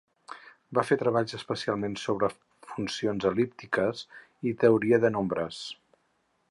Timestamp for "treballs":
1.01-1.35